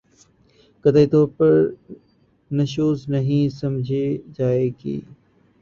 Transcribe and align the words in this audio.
قطعی 0.85 1.05
طور 1.11 1.27
پر 1.37 1.51
نشوزنہیں 2.51 3.47
سمجھی 3.59 4.03
جائے 4.35 4.67
گی 4.79 4.99